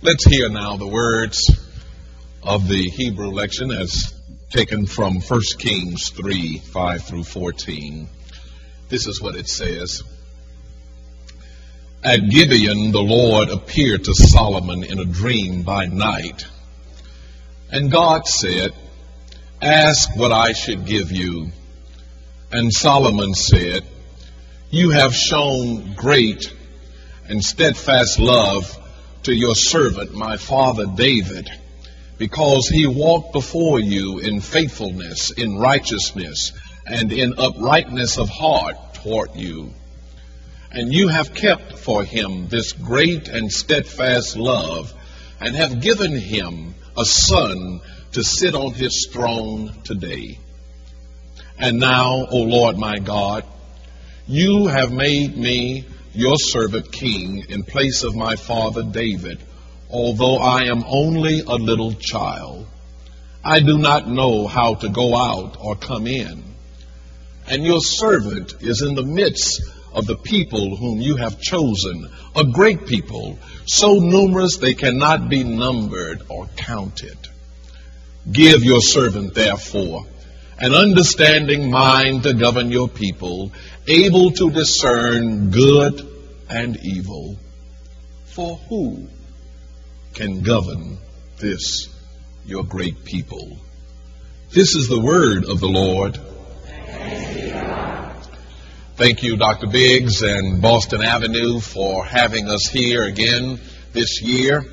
Let's 0.00 0.24
hear 0.24 0.48
now 0.48 0.76
the 0.76 0.86
words 0.86 1.50
of 2.44 2.68
the 2.68 2.88
Hebrew 2.88 3.30
lection 3.30 3.72
as 3.72 4.14
taken 4.48 4.86
from 4.86 5.20
1 5.20 5.40
Kings 5.58 6.10
3 6.10 6.58
5 6.58 7.02
through 7.02 7.24
14. 7.24 8.08
This 8.88 9.08
is 9.08 9.20
what 9.20 9.34
it 9.34 9.48
says. 9.48 10.04
At 12.04 12.30
Gibeon, 12.30 12.92
the 12.92 13.02
Lord 13.02 13.48
appeared 13.48 14.04
to 14.04 14.14
Solomon 14.14 14.84
in 14.84 15.00
a 15.00 15.04
dream 15.04 15.62
by 15.62 15.86
night. 15.86 16.46
And 17.72 17.90
God 17.90 18.28
said, 18.28 18.70
Ask 19.60 20.16
what 20.16 20.30
I 20.30 20.52
should 20.52 20.86
give 20.86 21.10
you. 21.10 21.50
And 22.52 22.72
Solomon 22.72 23.34
said, 23.34 23.82
You 24.70 24.90
have 24.90 25.12
shown 25.12 25.94
great 25.94 26.54
and 27.28 27.42
steadfast 27.42 28.20
love 28.20 28.84
to 29.24 29.34
your 29.34 29.54
servant, 29.54 30.14
my 30.14 30.36
father 30.36 30.86
David, 30.86 31.48
because 32.18 32.68
he 32.68 32.86
walked 32.86 33.32
before 33.32 33.78
you 33.78 34.18
in 34.18 34.40
faithfulness, 34.40 35.30
in 35.30 35.58
righteousness, 35.58 36.52
and 36.86 37.12
in 37.12 37.38
uprightness 37.38 38.18
of 38.18 38.28
heart 38.28 38.76
toward 38.94 39.34
you. 39.34 39.72
And 40.70 40.92
you 40.92 41.08
have 41.08 41.34
kept 41.34 41.78
for 41.78 42.04
him 42.04 42.48
this 42.48 42.72
great 42.72 43.28
and 43.28 43.50
steadfast 43.50 44.36
love, 44.36 44.92
and 45.40 45.54
have 45.54 45.80
given 45.80 46.16
him 46.16 46.74
a 46.96 47.04
son 47.04 47.80
to 48.12 48.24
sit 48.24 48.54
on 48.54 48.72
his 48.74 49.08
throne 49.12 49.72
today. 49.84 50.38
And 51.58 51.78
now, 51.78 52.26
O 52.30 52.38
Lord 52.38 52.76
my 52.76 52.98
God, 52.98 53.44
you 54.26 54.66
have 54.66 54.92
made 54.92 55.36
me 55.36 55.86
your 56.18 56.34
servant 56.36 56.90
king 56.90 57.44
in 57.48 57.62
place 57.62 58.02
of 58.02 58.16
my 58.16 58.34
father 58.34 58.82
David, 58.82 59.38
although 59.88 60.38
I 60.38 60.64
am 60.64 60.82
only 60.84 61.42
a 61.42 61.54
little 61.54 61.92
child. 61.92 62.66
I 63.44 63.60
do 63.60 63.78
not 63.78 64.08
know 64.08 64.48
how 64.48 64.74
to 64.74 64.88
go 64.88 65.14
out 65.14 65.56
or 65.60 65.76
come 65.76 66.08
in. 66.08 66.42
And 67.46 67.64
your 67.64 67.80
servant 67.80 68.54
is 68.60 68.82
in 68.82 68.96
the 68.96 69.04
midst 69.04 69.62
of 69.92 70.06
the 70.06 70.16
people 70.16 70.76
whom 70.76 71.00
you 71.00 71.14
have 71.14 71.40
chosen, 71.40 72.10
a 72.34 72.44
great 72.44 72.86
people, 72.86 73.38
so 73.66 73.94
numerous 73.94 74.56
they 74.56 74.74
cannot 74.74 75.28
be 75.28 75.44
numbered 75.44 76.22
or 76.28 76.48
counted. 76.56 77.16
Give 78.30 78.64
your 78.64 78.80
servant, 78.80 79.34
therefore, 79.34 80.04
an 80.58 80.74
understanding 80.74 81.70
mind 81.70 82.24
to 82.24 82.34
govern 82.34 82.70
your 82.70 82.88
people, 82.88 83.52
able 83.86 84.32
to 84.32 84.50
discern 84.50 85.50
good 85.50 86.04
and 86.48 86.76
evil. 86.84 87.36
For 88.24 88.56
who 88.68 89.06
can 90.14 90.42
govern 90.42 90.98
this, 91.38 91.88
your 92.44 92.64
great 92.64 93.04
people? 93.04 93.58
This 94.50 94.74
is 94.74 94.88
the 94.88 95.00
word 95.00 95.44
of 95.44 95.60
the 95.60 95.68
Lord. 95.68 96.18
Thank 98.96 99.22
you, 99.22 99.36
Dr. 99.36 99.68
Biggs 99.68 100.22
and 100.22 100.60
Boston 100.60 101.02
Avenue, 101.04 101.60
for 101.60 102.04
having 102.04 102.48
us 102.48 102.66
here 102.66 103.04
again 103.04 103.60
this 103.92 104.20
year. 104.22 104.64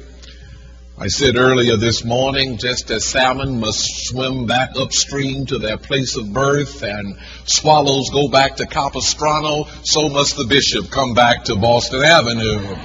I 0.97 1.07
said 1.07 1.35
earlier 1.35 1.75
this 1.75 2.05
morning, 2.05 2.57
just 2.57 2.89
as 2.89 3.03
salmon 3.03 3.59
must 3.59 4.07
swim 4.07 4.45
back 4.45 4.77
upstream 4.77 5.45
to 5.47 5.59
their 5.59 5.77
place 5.77 6.15
of 6.15 6.31
birth 6.31 6.83
and 6.83 7.17
swallows 7.43 8.09
go 8.13 8.29
back 8.29 8.55
to 8.57 8.65
Capistrano, 8.65 9.67
so 9.83 10.07
must 10.07 10.37
the 10.37 10.45
bishop 10.45 10.89
come 10.89 11.13
back 11.13 11.43
to 11.45 11.55
Boston 11.57 12.01
Avenue. 12.01 12.77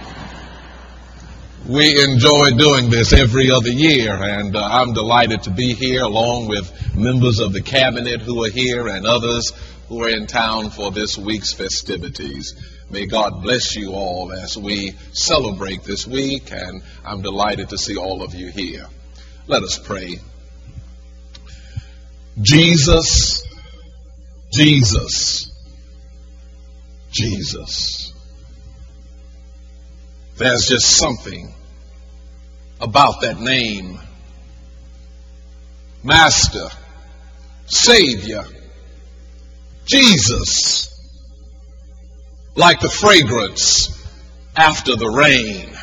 We 1.69 2.03
enjoy 2.03 2.51
doing 2.59 2.91
this 2.91 3.13
every 3.13 3.53
other 3.53 3.71
year, 3.71 4.13
and 4.21 4.57
uh, 4.57 4.61
I'm 4.61 4.93
delighted 4.93 5.45
to 5.45 5.51
be 5.51 5.75
here 5.75 6.03
along 6.03 6.49
with 6.49 6.97
members 6.97 7.39
of 7.39 7.53
the 7.53 7.63
cabinet 7.63 8.23
who 8.23 8.45
are 8.45 8.51
here 8.51 8.89
and 8.89 9.07
others 9.07 9.53
who 9.89 10.03
are 10.03 10.09
in 10.09 10.27
town 10.27 10.71
for 10.71 10.91
this 10.91 11.17
week's 11.17 11.53
festivities. 11.53 12.57
May 12.91 13.07
God 13.07 13.43
bless 13.43 13.77
you 13.77 13.93
all 13.93 14.33
as 14.33 14.59
we 14.59 14.97
celebrate 15.13 15.85
this 15.85 16.09
week, 16.09 16.51
and 16.51 16.83
I'm 17.05 17.23
delighted 17.23 17.69
to 17.69 17.79
see 17.79 17.97
all 17.97 18.23
of 18.23 18.35
you 18.35 18.51
here. 18.51 18.87
Let 19.47 19.63
us 19.63 19.79
pray. 19.79 20.19
Jesus, 22.43 23.47
Jesus, 24.53 25.53
Jesus. 27.13 28.13
There's 30.37 30.67
just 30.67 30.87
something 30.87 31.55
about 32.81 33.21
that 33.21 33.39
name. 33.39 34.01
Master, 36.03 36.69
Savior, 37.67 38.45
Jesus, 39.85 41.00
like 42.61 42.81
the 42.81 42.91
fragrance 42.91 43.89
after 44.55 44.95
the 44.95 45.09
rain. 45.09 45.75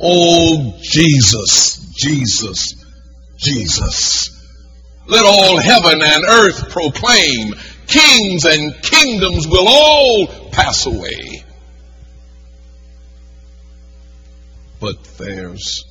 Oh, 0.00 0.78
Jesus, 0.80 1.78
Jesus, 1.96 2.84
Jesus. 3.36 4.30
Let 5.08 5.24
all 5.24 5.60
heaven 5.60 6.00
and 6.00 6.24
earth 6.28 6.70
proclaim, 6.70 7.54
kings 7.88 8.44
and 8.44 8.80
kingdoms 8.82 9.48
will 9.48 9.66
all 9.66 10.28
pass 10.52 10.86
away. 10.86 11.44
But 14.78 15.02
there's 15.18 15.84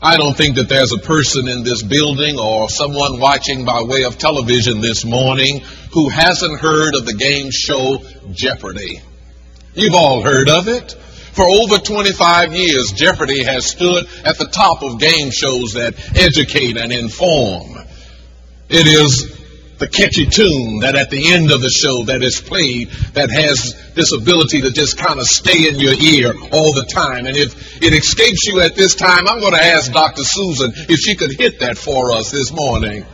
I 0.00 0.16
don't 0.16 0.36
think 0.36 0.54
that 0.56 0.68
there's 0.68 0.92
a 0.92 0.98
person 0.98 1.48
in 1.48 1.64
this 1.64 1.82
building 1.82 2.38
or 2.38 2.68
someone 2.68 3.18
watching 3.18 3.64
by 3.64 3.82
way 3.82 4.04
of 4.04 4.16
television 4.16 4.80
this 4.80 5.04
morning 5.04 5.60
who 5.92 6.08
hasn't 6.08 6.60
heard 6.60 6.94
of 6.94 7.04
the 7.04 7.14
game 7.14 7.50
show 7.50 7.98
Jeopardy. 8.30 9.00
You've 9.74 9.94
all 9.94 10.22
heard 10.22 10.48
of 10.48 10.68
it. 10.68 10.92
For 10.92 11.44
over 11.44 11.78
25 11.78 12.54
years, 12.54 12.92
Jeopardy 12.92 13.42
has 13.42 13.66
stood 13.66 14.06
at 14.24 14.38
the 14.38 14.46
top 14.46 14.84
of 14.84 15.00
game 15.00 15.30
shows 15.32 15.72
that 15.72 15.94
educate 16.16 16.76
and 16.76 16.92
inform. 16.92 17.78
It 18.68 18.86
is 18.86 19.37
the 19.78 19.88
catchy 19.88 20.26
tune 20.26 20.80
that 20.80 20.96
at 20.96 21.10
the 21.10 21.32
end 21.32 21.50
of 21.50 21.60
the 21.60 21.70
show 21.70 22.04
that 22.04 22.22
is 22.22 22.40
played 22.40 22.90
that 23.14 23.30
has 23.30 23.92
this 23.94 24.12
ability 24.12 24.62
to 24.62 24.70
just 24.70 24.98
kind 24.98 25.20
of 25.20 25.26
stay 25.26 25.68
in 25.68 25.78
your 25.78 25.94
ear 25.94 26.32
all 26.52 26.72
the 26.72 26.84
time. 26.84 27.26
And 27.26 27.36
if 27.36 27.82
it 27.82 27.92
escapes 27.92 28.46
you 28.46 28.60
at 28.60 28.74
this 28.74 28.94
time, 28.94 29.28
I'm 29.28 29.40
going 29.40 29.54
to 29.54 29.64
ask 29.64 29.92
Dr. 29.92 30.24
Susan 30.24 30.72
if 30.88 30.98
she 30.98 31.14
could 31.14 31.32
hit 31.32 31.60
that 31.60 31.78
for 31.78 32.12
us 32.12 32.30
this 32.30 32.52
morning. 32.52 33.04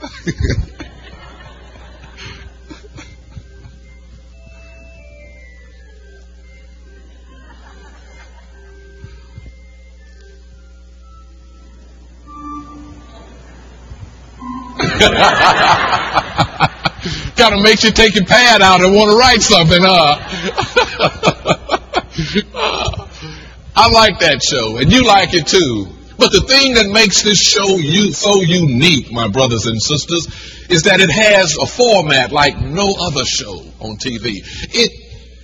kind 17.36 17.54
of 17.54 17.62
makes 17.62 17.84
you 17.84 17.90
take 17.90 18.14
your 18.14 18.24
pad 18.24 18.62
out 18.62 18.80
and 18.80 18.94
want 18.94 19.10
to 19.10 19.16
write 19.16 19.42
something, 19.42 19.82
huh? 19.82 20.16
I 23.76 23.90
like 23.90 24.20
that 24.20 24.42
show, 24.42 24.76
and 24.76 24.92
you 24.92 25.04
like 25.04 25.34
it 25.34 25.46
too. 25.46 25.88
But 26.16 26.30
the 26.30 26.42
thing 26.42 26.74
that 26.74 26.88
makes 26.88 27.22
this 27.22 27.38
show 27.38 27.76
you 27.76 28.12
so 28.12 28.40
unique, 28.40 29.10
my 29.10 29.28
brothers 29.28 29.66
and 29.66 29.82
sisters, 29.82 30.28
is 30.70 30.84
that 30.84 31.00
it 31.00 31.10
has 31.10 31.56
a 31.56 31.66
format 31.66 32.30
like 32.30 32.60
no 32.60 32.94
other 33.00 33.24
show 33.24 33.64
on 33.80 33.96
TV. 33.96 34.42
It 34.72 34.92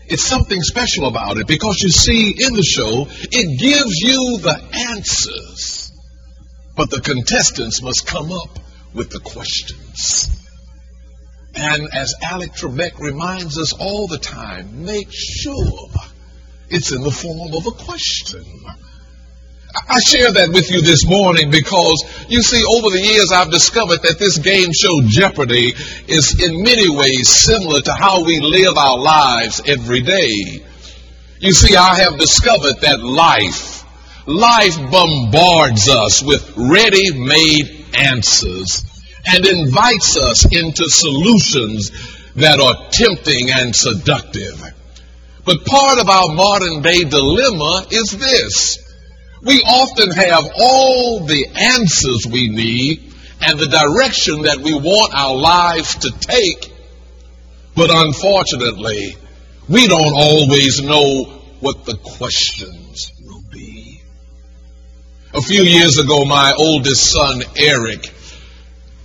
it's 0.07 0.25
something 0.25 0.63
special 0.63 1.07
about 1.07 1.39
it 1.39 1.47
because 1.47 1.83
you 1.83 1.89
see 1.89 2.31
in 2.31 2.55
the 2.55 2.63
show 2.63 3.07
it 3.11 3.59
gives 3.59 4.01
you 4.01 4.39
the 4.39 4.61
answers, 4.91 5.93
but 6.77 6.91
the 6.91 7.01
contestants 7.01 7.83
must 7.83 8.07
come 8.07 8.33
up 8.33 8.59
with 8.95 9.11
the 9.11 9.21
questions. 9.21 10.37
And 11.55 11.89
as 11.93 12.15
Alex 12.23 12.63
Trebek 12.63 12.99
reminds 13.01 13.59
us 13.59 13.73
all 13.73 14.07
the 14.07 14.19
time, 14.19 14.85
make 14.85 15.09
sure 15.11 15.89
it's 16.69 16.93
in 16.93 17.03
the 17.03 17.11
form 17.11 17.55
of 17.55 17.67
a 17.67 17.71
question. 17.71 18.45
I 19.89 20.01
share 20.01 20.33
that 20.33 20.51
with 20.51 20.71
you 20.71 20.81
this 20.81 21.07
morning 21.07 21.51
because 21.51 22.05
you 22.29 22.43
see, 22.43 22.63
over 22.65 22.91
the 22.91 23.01
years, 23.01 23.31
I've 23.33 23.51
discovered 23.51 24.03
that 24.03 24.19
this 24.19 24.39
game 24.39 24.73
show 24.73 25.03
Jeopardy 25.07 25.75
is 26.09 26.43
in 26.43 26.63
many 26.63 26.89
ways 26.89 27.29
similar 27.29 27.81
to 27.83 27.93
how 27.93 28.25
we 28.25 28.41
live 28.41 28.77
our 28.77 28.99
lives 28.99 29.63
every 29.67 30.01
day. 30.01 30.65
You 31.39 31.53
see, 31.53 31.77
I 31.77 31.97
have 31.97 32.19
discovered 32.19 32.81
that 32.81 33.01
life 33.01 33.81
Life 34.27 34.77
bombards 34.91 35.89
us 35.89 36.23
with 36.23 36.53
ready 36.57 37.11
made 37.19 37.80
answers 37.95 38.85
and 39.27 39.47
invites 39.47 40.17
us 40.17 40.47
into 40.47 40.89
solutions 40.89 41.91
that 42.37 42.61
are 42.61 42.91
tempting 42.91 43.51
and 43.51 43.75
seductive. 43.75 44.63
But 45.45 45.65
part 45.65 45.99
of 45.99 46.09
our 46.09 46.35
modern 46.35 46.83
day 46.83 47.05
dilemma 47.05 47.87
is 47.91 48.11
this. 48.11 48.79
We 49.43 49.63
often 49.63 50.11
have 50.11 50.45
all 50.59 51.21
the 51.21 51.47
answers 51.47 52.27
we 52.31 52.49
need 52.49 53.13
and 53.41 53.59
the 53.59 53.67
direction 53.67 54.43
that 54.43 54.59
we 54.63 54.75
want 54.75 55.15
our 55.15 55.35
lives 55.35 55.97
to 55.97 56.11
take, 56.11 56.71
but 57.75 57.91
unfortunately, 57.91 59.17
we 59.69 59.87
don't 59.87 60.15
always 60.15 60.83
know 60.83 61.25
what 61.61 61.85
the 61.87 61.97
be. 61.97 62.80
A 65.41 65.43
few 65.43 65.63
years 65.63 65.97
ago, 65.97 66.27
my 66.27 66.53
oldest 66.59 67.11
son, 67.11 67.43
Eric, 67.57 68.13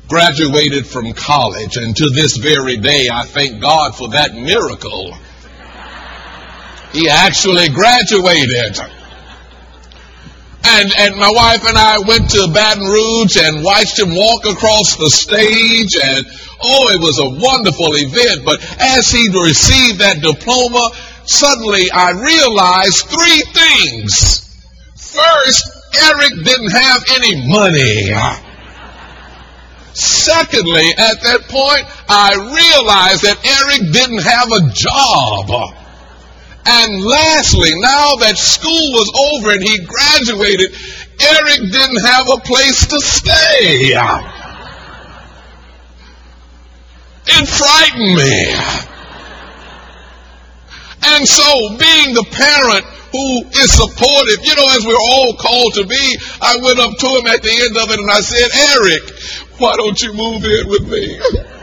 graduated 0.10 0.86
from 0.86 1.14
college, 1.14 1.78
and 1.78 1.96
to 1.96 2.10
this 2.10 2.36
very 2.36 2.76
day, 2.76 3.08
I 3.10 3.24
thank 3.24 3.62
God 3.62 3.96
for 3.96 4.10
that 4.10 4.36
miracle. 4.36 5.16
He 6.92 7.08
actually 7.08 7.70
graduated. 7.70 8.78
And, 10.66 10.92
and 10.98 11.16
my 11.16 11.32
wife 11.32 11.66
and 11.66 11.78
I 11.78 12.00
went 12.00 12.30
to 12.32 12.50
Baton 12.54 12.84
Rouge 12.84 13.38
and 13.38 13.64
watched 13.64 13.98
him 13.98 14.14
walk 14.14 14.44
across 14.44 14.98
the 14.98 15.10
stage 15.10 15.96
and 16.04 16.26
oh, 16.62 16.90
it 16.90 17.00
was 17.00 17.18
a 17.18 17.30
wonderful 17.30 17.96
event. 17.96 18.44
But 18.44 18.60
as 18.82 19.10
he 19.10 19.30
received 19.30 20.00
that 20.00 20.20
diploma, 20.22 20.90
suddenly 21.24 21.90
I 21.92 22.12
realized 22.12 23.06
three 23.06 23.42
things. 23.54 24.42
First, 24.98 25.75
Eric 26.04 26.44
didn't 26.44 26.72
have 26.72 27.04
any 27.16 27.48
money. 27.48 28.12
Secondly, 29.94 30.90
at 30.98 31.22
that 31.24 31.48
point, 31.48 31.86
I 32.10 32.36
realized 32.36 33.24
that 33.24 33.40
Eric 33.46 33.92
didn't 33.94 34.24
have 34.24 34.52
a 34.52 34.70
job. 34.74 35.72
And 36.66 37.02
lastly, 37.02 37.72
now 37.76 38.16
that 38.20 38.38
school 38.38 38.92
was 38.92 39.10
over 39.16 39.52
and 39.52 39.64
he 39.64 39.86
graduated, 39.86 40.76
Eric 41.22 41.72
didn't 41.72 42.02
have 42.04 42.28
a 42.28 42.38
place 42.42 42.88
to 42.88 43.00
stay. 43.00 43.94
It 47.28 47.48
frightened 47.48 48.16
me. 48.16 48.56
And 51.08 51.28
so, 51.28 51.70
being 51.78 52.16
the 52.16 52.26
parent 52.32 52.86
who 53.16 53.48
is 53.48 53.72
supportive, 53.72 54.44
you 54.44 54.56
know, 54.56 54.68
as 54.76 54.86
we're 54.86 55.06
all 55.12 55.34
called 55.36 55.74
to 55.76 55.86
be, 55.86 56.18
I 56.42 56.58
went 56.58 56.80
up 56.80 56.98
to 56.98 57.08
him 57.08 57.28
at 57.28 57.42
the 57.42 57.52
end 57.52 57.78
of 57.78 57.90
it 57.92 58.00
and 58.00 58.12
I 58.12 58.20
said, 58.20 58.52
Eric, 58.76 59.04
why 59.60 59.76
don't 59.78 60.00
you 60.02 60.14
move 60.14 60.44
in 60.44 60.68
with 60.68 60.88
me? 60.90 61.20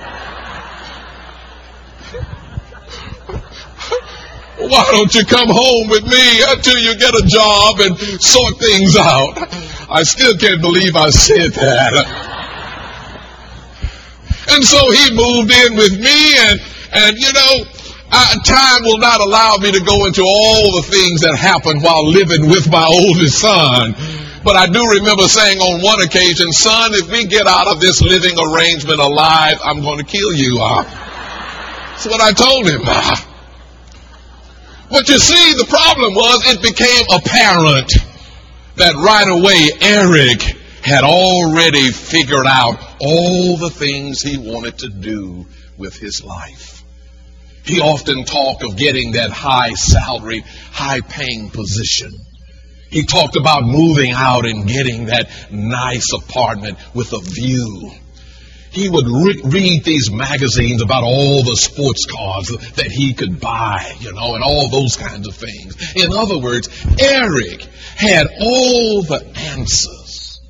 Why 4.62 4.86
don't 4.92 5.12
you 5.12 5.24
come 5.24 5.48
home 5.48 5.88
with 5.88 6.04
me 6.04 6.42
until 6.46 6.78
you 6.78 6.96
get 6.96 7.12
a 7.14 7.26
job 7.26 7.80
and 7.80 7.98
sort 8.22 8.58
things 8.60 8.96
out? 8.96 9.34
I 9.90 10.04
still 10.04 10.36
can't 10.38 10.60
believe 10.60 10.94
I 10.94 11.10
said 11.10 11.50
that. 11.52 11.92
And 14.50 14.62
so 14.62 14.78
he 14.92 15.10
moved 15.16 15.50
in 15.50 15.76
with 15.76 15.98
me 15.98 16.36
and, 16.38 16.60
and 16.92 17.18
you 17.18 17.32
know, 17.32 17.64
I, 18.12 18.36
time 18.44 18.84
will 18.84 18.98
not 18.98 19.20
allow 19.20 19.56
me 19.56 19.72
to 19.72 19.80
go 19.80 20.04
into 20.04 20.20
all 20.20 20.76
the 20.76 20.86
things 20.86 21.22
that 21.22 21.34
happened 21.34 21.82
while 21.82 22.06
living 22.06 22.50
with 22.50 22.70
my 22.70 22.84
oldest 22.84 23.40
son. 23.40 23.94
But 24.44 24.56
I 24.56 24.66
do 24.66 24.84
remember 25.00 25.24
saying 25.24 25.58
on 25.58 25.80
one 25.80 26.02
occasion, 26.02 26.52
son, 26.52 26.92
if 26.92 27.10
we 27.10 27.24
get 27.24 27.46
out 27.46 27.68
of 27.68 27.80
this 27.80 28.02
living 28.02 28.36
arrangement 28.36 29.00
alive, 29.00 29.58
I'm 29.64 29.80
going 29.80 29.98
to 29.98 30.04
kill 30.04 30.34
you. 30.34 30.58
Uh, 30.60 30.82
that's 30.82 32.06
what 32.06 32.20
I 32.20 32.32
told 32.32 32.66
him. 32.66 32.82
Uh, 32.84 33.16
but 34.90 35.08
you 35.08 35.18
see, 35.18 35.54
the 35.56 35.64
problem 35.64 36.12
was 36.12 36.42
it 36.52 36.60
became 36.60 37.06
apparent 37.16 37.96
that 38.76 38.94
right 38.96 39.28
away 39.28 39.70
Eric 39.80 40.42
had 40.82 41.04
already 41.04 41.90
figured 41.90 42.46
out 42.46 42.76
all 43.00 43.56
the 43.56 43.70
things 43.70 44.20
he 44.20 44.36
wanted 44.36 44.78
to 44.78 44.88
do 44.88 45.46
with 45.78 45.96
his 45.96 46.22
life. 46.22 46.71
He 47.64 47.80
often 47.80 48.24
talked 48.24 48.62
of 48.62 48.76
getting 48.76 49.12
that 49.12 49.30
high 49.30 49.74
salary, 49.74 50.44
high 50.72 51.00
paying 51.00 51.50
position. 51.50 52.12
He 52.90 53.04
talked 53.04 53.36
about 53.36 53.64
moving 53.64 54.10
out 54.10 54.44
and 54.44 54.68
getting 54.68 55.06
that 55.06 55.30
nice 55.50 56.12
apartment 56.12 56.78
with 56.94 57.12
a 57.12 57.20
view. 57.20 57.92
He 58.70 58.88
would 58.88 59.06
re- 59.06 59.42
read 59.44 59.84
these 59.84 60.10
magazines 60.10 60.82
about 60.82 61.04
all 61.04 61.42
the 61.42 61.56
sports 61.56 62.06
cars 62.06 62.48
that 62.48 62.90
he 62.90 63.12
could 63.14 63.38
buy, 63.38 63.94
you 64.00 64.12
know, 64.12 64.34
and 64.34 64.42
all 64.42 64.68
those 64.68 64.96
kinds 64.96 65.28
of 65.28 65.34
things. 65.34 65.94
In 65.94 66.12
other 66.12 66.38
words, 66.38 66.68
Eric 66.98 67.62
had 67.96 68.26
all 68.40 69.02
the 69.02 69.24
answers. 69.36 70.40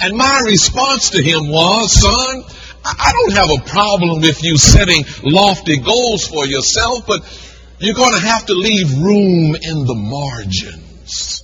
And 0.00 0.16
my 0.16 0.42
response 0.44 1.10
to 1.10 1.22
him 1.22 1.48
was, 1.48 1.92
son, 1.92 2.42
I 2.84 3.12
don't 3.12 3.32
have 3.32 3.50
a 3.50 3.68
problem 3.68 4.20
with 4.20 4.42
you 4.42 4.56
setting 4.56 5.04
lofty 5.22 5.78
goals 5.78 6.26
for 6.26 6.46
yourself, 6.46 7.06
but 7.06 7.20
you're 7.78 7.94
going 7.94 8.14
to 8.14 8.26
have 8.26 8.46
to 8.46 8.54
leave 8.54 8.92
room 8.98 9.54
in 9.54 9.86
the 9.86 9.94
margins. 9.94 11.42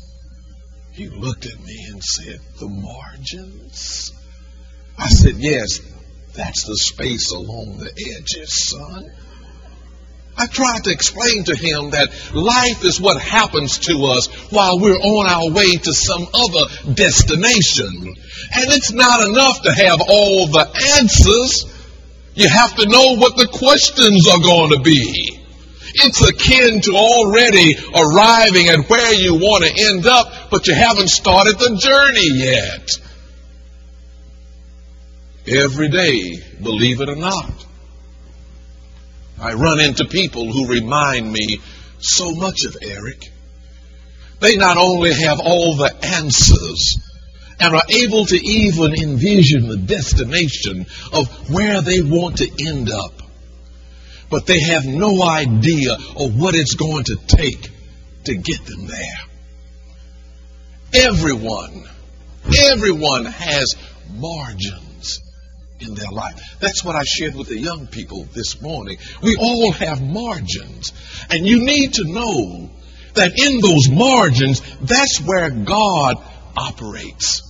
He 0.92 1.08
looked 1.08 1.46
at 1.46 1.60
me 1.60 1.86
and 1.90 2.02
said, 2.02 2.40
The 2.58 2.68
margins? 2.68 4.12
I 4.98 5.08
said, 5.08 5.34
Yes, 5.36 5.80
that's 6.34 6.64
the 6.64 6.76
space 6.76 7.32
along 7.32 7.78
the 7.78 7.92
edges, 8.16 8.68
son. 8.68 9.12
I 10.38 10.46
tried 10.46 10.84
to 10.84 10.90
explain 10.90 11.44
to 11.44 11.56
him 11.56 11.90
that 11.90 12.10
life 12.34 12.84
is 12.84 13.00
what 13.00 13.20
happens 13.20 13.78
to 13.86 14.04
us 14.04 14.26
while 14.52 14.78
we're 14.78 14.98
on 14.98 15.26
our 15.26 15.50
way 15.50 15.70
to 15.76 15.92
some 15.94 16.26
other 16.34 16.94
destination. 16.94 18.14
And 18.54 18.66
it's 18.72 18.92
not 18.92 19.26
enough 19.26 19.62
to 19.62 19.72
have 19.72 20.02
all 20.06 20.46
the 20.46 20.68
answers. 20.98 21.64
You 22.34 22.48
have 22.50 22.76
to 22.76 22.86
know 22.86 23.16
what 23.16 23.36
the 23.36 23.48
questions 23.48 24.28
are 24.28 24.40
going 24.40 24.72
to 24.72 24.80
be. 24.80 25.40
It's 25.94 26.20
akin 26.20 26.82
to 26.82 26.92
already 26.92 27.74
arriving 27.94 28.68
at 28.68 28.90
where 28.90 29.14
you 29.14 29.34
want 29.36 29.64
to 29.64 29.88
end 29.88 30.06
up, 30.06 30.50
but 30.50 30.66
you 30.66 30.74
haven't 30.74 31.08
started 31.08 31.58
the 31.58 31.76
journey 31.76 32.28
yet. 32.38 32.90
Every 35.48 35.88
day, 35.88 36.42
believe 36.62 37.00
it 37.00 37.08
or 37.08 37.16
not, 37.16 37.65
I 39.40 39.52
run 39.52 39.80
into 39.80 40.06
people 40.06 40.50
who 40.50 40.68
remind 40.68 41.30
me 41.30 41.60
so 41.98 42.32
much 42.32 42.64
of 42.64 42.76
Eric. 42.80 43.30
They 44.40 44.56
not 44.56 44.76
only 44.76 45.12
have 45.12 45.40
all 45.40 45.76
the 45.76 45.94
answers 46.02 46.98
and 47.58 47.74
are 47.74 47.84
able 47.88 48.26
to 48.26 48.36
even 48.36 48.94
envision 48.94 49.68
the 49.68 49.76
destination 49.76 50.86
of 51.12 51.50
where 51.50 51.80
they 51.80 52.02
want 52.02 52.38
to 52.38 52.66
end 52.66 52.90
up, 52.90 53.12
but 54.30 54.46
they 54.46 54.60
have 54.60 54.84
no 54.84 55.22
idea 55.22 55.94
of 55.94 56.38
what 56.38 56.54
it's 56.54 56.74
going 56.74 57.04
to 57.04 57.16
take 57.26 57.70
to 58.24 58.34
get 58.34 58.64
them 58.66 58.86
there. 58.86 59.20
Everyone, 60.92 61.88
everyone 62.70 63.24
has 63.24 63.74
margins 64.10 65.20
in 65.80 65.94
their 65.94 66.10
life. 66.10 66.34
That's 66.60 66.84
what 66.84 66.96
I 66.96 67.02
shared 67.04 67.34
with 67.34 67.48
the 67.48 67.58
young 67.58 67.86
people 67.86 68.24
this 68.34 68.60
morning. 68.60 68.98
We 69.22 69.36
all 69.36 69.72
have 69.72 70.02
margins. 70.02 70.92
And 71.30 71.46
you 71.46 71.64
need 71.64 71.94
to 71.94 72.04
know 72.04 72.70
that 73.14 73.38
in 73.38 73.60
those 73.60 73.88
margins, 73.90 74.60
that's 74.80 75.20
where 75.20 75.50
God 75.50 76.16
operates. 76.56 77.42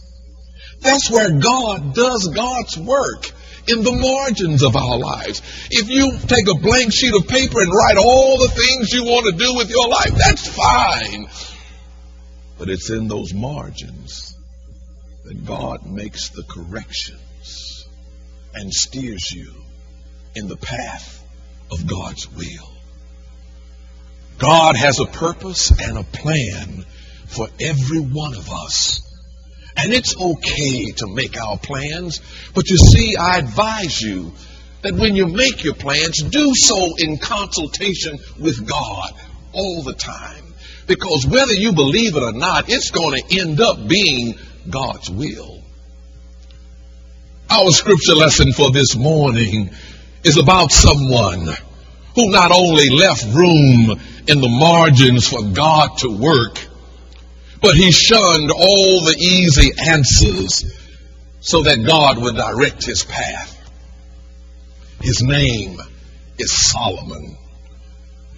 That's 0.80 1.10
where 1.10 1.30
God 1.30 1.94
does 1.94 2.28
God's 2.34 2.78
work 2.78 3.30
in 3.68 3.82
the 3.82 3.92
margins 3.92 4.62
of 4.62 4.76
our 4.76 4.98
lives. 4.98 5.42
If 5.70 5.88
you 5.90 6.12
take 6.26 6.48
a 6.48 6.58
blank 6.58 6.92
sheet 6.92 7.14
of 7.14 7.26
paper 7.26 7.60
and 7.60 7.72
write 7.72 7.96
all 7.96 8.38
the 8.38 8.48
things 8.48 8.92
you 8.92 9.04
want 9.04 9.26
to 9.26 9.44
do 9.44 9.56
with 9.56 9.70
your 9.70 9.88
life, 9.88 10.14
that's 10.16 10.46
fine. 10.46 11.26
But 12.58 12.68
it's 12.70 12.90
in 12.90 13.08
those 13.08 13.34
margins 13.34 14.36
that 15.24 15.44
God 15.44 15.84
makes 15.86 16.30
the 16.30 16.44
corrections 16.44 17.20
and 18.56 18.72
steers 18.72 19.30
you 19.32 19.52
in 20.34 20.48
the 20.48 20.56
path 20.56 21.22
of 21.70 21.86
God's 21.86 22.30
will. 22.32 22.72
God 24.38 24.76
has 24.76 24.98
a 25.00 25.06
purpose 25.06 25.70
and 25.70 25.98
a 25.98 26.02
plan 26.02 26.84
for 27.26 27.48
every 27.60 28.00
one 28.00 28.34
of 28.34 28.50
us. 28.50 29.02
And 29.76 29.92
it's 29.92 30.16
okay 30.16 30.92
to 30.96 31.06
make 31.06 31.40
our 31.40 31.58
plans, 31.58 32.20
but 32.54 32.68
you 32.70 32.78
see, 32.78 33.16
I 33.16 33.38
advise 33.38 34.00
you 34.00 34.32
that 34.82 34.94
when 34.94 35.16
you 35.16 35.26
make 35.26 35.64
your 35.64 35.74
plans, 35.74 36.22
do 36.22 36.52
so 36.54 36.96
in 36.96 37.18
consultation 37.18 38.18
with 38.38 38.66
God 38.66 39.12
all 39.52 39.82
the 39.82 39.92
time. 39.92 40.44
Because 40.86 41.26
whether 41.26 41.52
you 41.52 41.72
believe 41.72 42.16
it 42.16 42.22
or 42.22 42.32
not, 42.32 42.68
it's 42.68 42.90
going 42.90 43.20
to 43.20 43.40
end 43.40 43.60
up 43.60 43.88
being 43.88 44.38
God's 44.70 45.10
will. 45.10 45.55
Our 47.56 47.70
scripture 47.70 48.14
lesson 48.14 48.52
for 48.52 48.70
this 48.70 48.94
morning 48.96 49.70
is 50.22 50.36
about 50.36 50.72
someone 50.72 51.48
who 52.14 52.30
not 52.30 52.52
only 52.52 52.90
left 52.90 53.24
room 53.24 53.98
in 54.28 54.42
the 54.42 54.48
margins 54.60 55.26
for 55.26 55.42
God 55.42 55.96
to 56.00 56.10
work, 56.10 56.60
but 57.62 57.74
he 57.74 57.90
shunned 57.92 58.50
all 58.50 59.00
the 59.00 59.16
easy 59.18 59.72
answers 59.88 60.70
so 61.40 61.62
that 61.62 61.82
God 61.86 62.18
would 62.18 62.36
direct 62.36 62.84
his 62.84 63.04
path. 63.04 63.58
His 65.00 65.22
name 65.22 65.78
is 66.36 66.70
Solomon. 66.70 67.38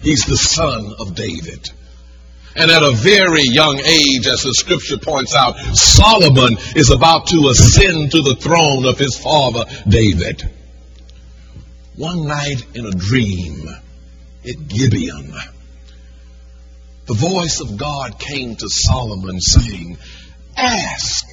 He's 0.01 0.23
the 0.27 0.37
son 0.37 0.93
of 0.97 1.15
David. 1.15 1.69
And 2.55 2.71
at 2.71 2.83
a 2.83 2.91
very 2.91 3.43
young 3.43 3.79
age, 3.79 4.27
as 4.27 4.43
the 4.43 4.53
scripture 4.53 4.97
points 4.97 5.35
out, 5.35 5.55
Solomon 5.75 6.57
is 6.75 6.89
about 6.89 7.27
to 7.27 7.47
ascend 7.49 8.11
to 8.11 8.21
the 8.21 8.35
throne 8.35 8.85
of 8.85 8.97
his 8.97 9.17
father 9.17 9.65
David. 9.87 10.49
One 11.95 12.27
night 12.27 12.65
in 12.73 12.85
a 12.85 12.91
dream 12.91 13.67
at 14.47 14.67
Gibeon, 14.67 15.33
the 17.05 17.13
voice 17.13 17.59
of 17.59 17.77
God 17.77 18.19
came 18.19 18.55
to 18.55 18.69
Solomon 18.69 19.39
saying, 19.39 19.97
Ask, 20.55 21.25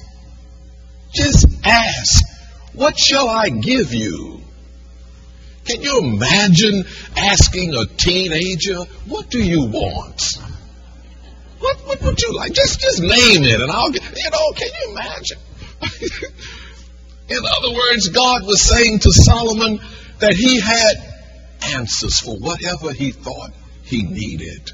just 1.13 1.47
ask, 1.65 2.23
what 2.73 2.97
shall 2.97 3.29
I 3.29 3.49
give 3.49 3.93
you? 3.93 4.41
Can 5.65 5.81
you 5.81 5.99
imagine 5.99 6.85
asking 7.15 7.75
a 7.75 7.85
teenager, 7.85 8.79
what 9.07 9.29
do 9.29 9.43
you 9.43 9.65
want? 9.65 10.21
What, 11.59 11.77
what 11.87 12.01
would 12.01 12.21
you 12.21 12.35
like? 12.35 12.53
Just, 12.53 12.79
just 12.79 13.01
name 13.01 13.43
it 13.43 13.61
and 13.61 13.71
I'll 13.71 13.91
get, 13.91 14.03
you 14.03 14.29
know, 14.29 14.51
can 14.55 14.67
you 14.67 14.91
imagine? 14.91 15.37
In 17.29 17.39
other 17.45 17.73
words, 17.73 18.07
God 18.09 18.45
was 18.45 18.61
saying 18.63 18.99
to 18.99 19.11
Solomon 19.11 19.79
that 20.19 20.33
he 20.33 20.59
had 20.59 21.75
answers 21.75 22.19
for 22.19 22.37
whatever 22.37 22.93
he 22.93 23.11
thought 23.11 23.51
he 23.83 24.03
needed. 24.03 24.71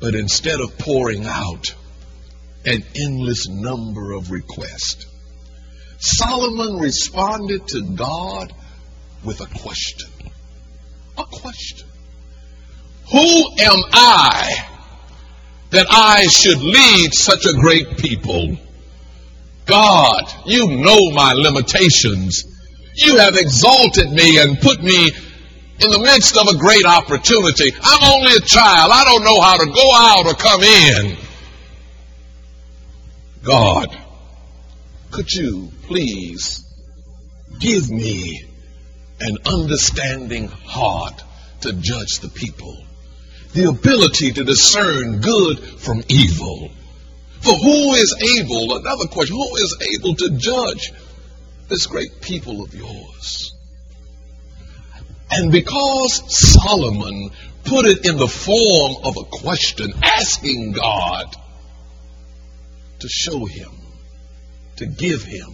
But 0.00 0.14
instead 0.14 0.60
of 0.60 0.78
pouring 0.78 1.26
out 1.26 1.74
an 2.64 2.84
endless 2.94 3.48
number 3.48 4.12
of 4.12 4.30
requests, 4.30 5.06
Solomon 5.98 6.78
responded 6.78 7.66
to 7.68 7.82
God 7.82 8.52
with 9.24 9.40
a 9.40 9.46
question. 9.46 10.10
A 11.16 11.24
question. 11.24 11.88
Who 13.10 13.48
am 13.58 13.82
I 13.92 14.50
that 15.70 15.86
I 15.90 16.24
should 16.26 16.60
lead 16.60 17.14
such 17.14 17.46
a 17.46 17.54
great 17.54 17.98
people? 17.98 18.56
God, 19.64 20.22
you 20.46 20.68
know 20.68 21.10
my 21.12 21.32
limitations. 21.34 22.44
You 22.94 23.18
have 23.18 23.36
exalted 23.36 24.10
me 24.10 24.38
and 24.38 24.60
put 24.60 24.82
me 24.82 25.10
in 25.80 25.90
the 25.90 25.98
midst 25.98 26.36
of 26.36 26.48
a 26.48 26.58
great 26.58 26.84
opportunity. 26.84 27.72
I'm 27.82 28.12
only 28.12 28.32
a 28.32 28.40
child. 28.40 28.90
I 28.92 29.04
don't 29.04 29.24
know 29.24 29.40
how 29.40 29.56
to 29.58 29.66
go 29.66 29.94
out 29.94 30.26
or 30.26 30.34
come 30.34 30.62
in. 30.62 31.16
God, 33.44 33.96
could 35.10 35.32
you 35.32 35.70
please 35.82 36.64
give 37.60 37.90
me 37.90 38.44
an 39.20 39.38
understanding 39.46 40.48
heart 40.48 41.22
to 41.60 41.72
judge 41.72 42.18
the 42.20 42.28
people? 42.28 42.84
The 43.58 43.70
ability 43.70 44.30
to 44.34 44.44
discern 44.44 45.20
good 45.20 45.58
from 45.58 46.04
evil. 46.08 46.70
For 47.40 47.54
who 47.54 47.94
is 47.94 48.14
able, 48.38 48.76
another 48.76 49.06
question, 49.08 49.34
who 49.34 49.56
is 49.56 49.76
able 49.96 50.14
to 50.14 50.30
judge 50.38 50.92
this 51.66 51.86
great 51.86 52.20
people 52.20 52.62
of 52.62 52.72
yours? 52.72 53.52
And 55.32 55.50
because 55.50 56.22
Solomon 56.28 57.30
put 57.64 57.86
it 57.86 58.06
in 58.06 58.16
the 58.16 58.28
form 58.28 59.04
of 59.04 59.16
a 59.16 59.24
question, 59.24 59.92
asking 60.04 60.74
God 60.74 61.34
to 63.00 63.08
show 63.08 63.44
him, 63.44 63.72
to 64.76 64.86
give 64.86 65.24
him, 65.24 65.50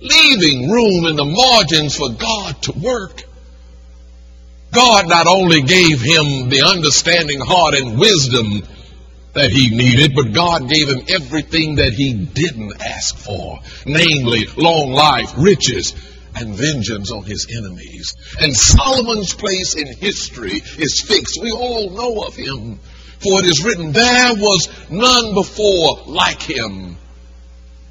leaving 0.00 0.68
room 0.72 1.06
in 1.06 1.14
the 1.14 1.24
margins 1.24 1.94
for 1.94 2.08
God 2.10 2.60
to 2.62 2.72
work. 2.72 3.22
God 4.74 5.08
not 5.08 5.26
only 5.26 5.62
gave 5.62 6.00
him 6.00 6.48
the 6.48 6.62
understanding 6.66 7.40
heart 7.40 7.74
and 7.74 7.98
wisdom 7.98 8.62
that 9.32 9.50
he 9.50 9.70
needed, 9.70 10.14
but 10.14 10.32
God 10.32 10.68
gave 10.68 10.88
him 10.88 11.04
everything 11.08 11.76
that 11.76 11.92
he 11.92 12.14
didn't 12.14 12.80
ask 12.80 13.16
for, 13.16 13.60
namely 13.86 14.46
long 14.56 14.92
life, 14.92 15.32
riches, 15.36 15.94
and 16.34 16.54
vengeance 16.54 17.12
on 17.12 17.24
his 17.24 17.46
enemies. 17.56 18.14
And 18.40 18.54
Solomon's 18.54 19.34
place 19.34 19.74
in 19.74 19.86
history 19.86 20.62
is 20.78 21.00
fixed. 21.00 21.40
We 21.40 21.52
all 21.52 21.90
know 21.90 22.24
of 22.24 22.34
him. 22.34 22.80
For 23.20 23.40
it 23.40 23.46
is 23.46 23.64
written, 23.64 23.92
There 23.92 24.34
was 24.34 24.68
none 24.90 25.34
before 25.34 26.02
like 26.06 26.42
him, 26.42 26.96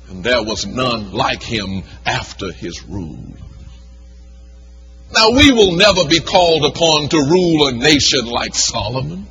and 0.09 0.23
there 0.23 0.43
was 0.43 0.65
none 0.65 1.11
like 1.11 1.41
him 1.41 1.83
after 2.05 2.51
his 2.51 2.83
rule. 2.83 3.33
Now, 5.13 5.29
we 5.29 5.51
will 5.51 5.75
never 5.75 6.05
be 6.07 6.19
called 6.19 6.65
upon 6.65 7.09
to 7.09 7.17
rule 7.17 7.67
a 7.67 7.71
nation 7.71 8.25
like 8.25 8.55
Solomon. 8.55 9.27